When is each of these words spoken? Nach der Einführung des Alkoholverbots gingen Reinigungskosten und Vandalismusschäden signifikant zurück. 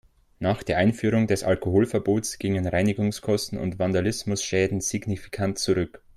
Nach 0.39 0.63
der 0.63 0.77
Einführung 0.79 1.27
des 1.27 1.43
Alkoholverbots 1.43 2.39
gingen 2.39 2.65
Reinigungskosten 2.65 3.59
und 3.59 3.77
Vandalismusschäden 3.77 4.81
signifikant 4.81 5.59
zurück. 5.59 6.01